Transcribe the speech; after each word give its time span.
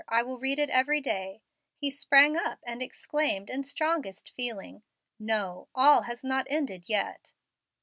I 0.07 0.23
will 0.23 0.39
read 0.39 0.57
it 0.57 0.71
every 0.71 0.99
day" 0.99 1.43
he 1.75 1.91
sprang 1.91 2.35
up, 2.35 2.57
and 2.65 2.81
exclaimed 2.81 3.51
it 3.51 3.65
strongest 3.67 4.31
feeling, 4.35 4.81
"No, 5.19 5.67
all 5.75 6.01
has 6.09 6.23
not 6.23 6.47
ended 6.49 6.85
yet." 6.89 7.33